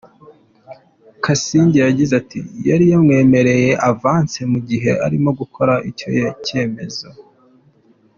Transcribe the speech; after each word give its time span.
Kasinga 1.23 1.77
yagize 1.87 2.13
ati:“Yari 2.21 2.85
yamwemereye 2.91 3.69
‘avance’ 3.89 4.39
mu 4.51 4.59
gihe 4.69 4.91
arimo 5.05 5.29
gukora 5.39 5.73
icyo 5.89 6.07
cyemezo. 6.45 7.07